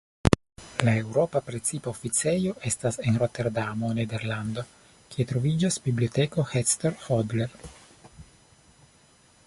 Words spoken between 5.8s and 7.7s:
Biblioteko Hector Hodler.